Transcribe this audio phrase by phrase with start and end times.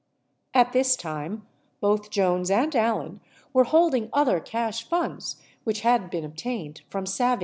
[0.55, 1.45] At this time
[1.79, 3.21] both Jones and Allen
[3.53, 7.39] were holding other cash funds which had been obtained from Savy.